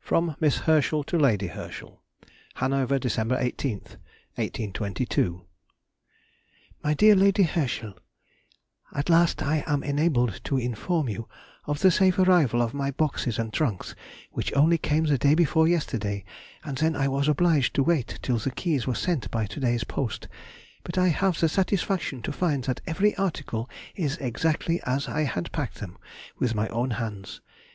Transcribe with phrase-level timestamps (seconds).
[0.00, 2.00] FROM MISS HERSCHEL TO LADY HERSCHEL.
[2.54, 3.38] HANOVER, Dec.
[3.38, 5.44] 18, 1822.
[6.82, 7.98] MY DEAR LADY HERSCHEL,—
[8.94, 11.28] At last I am enabled to inform you
[11.66, 13.94] of the safe arrival of my boxes and trunks,
[14.30, 16.24] which only came the day before yesterday,
[16.64, 19.84] and then I was obliged to wait till the keys were sent by to day's
[19.84, 20.28] post,
[20.82, 25.52] but I have the satisfaction to find that every article is exactly as I had
[25.52, 25.98] packed them
[26.38, 27.42] with my own hands.